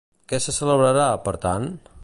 Què 0.31 0.39
se 0.45 0.55
celebrarà, 0.61 1.05
per 1.29 1.37
tant? 1.47 1.69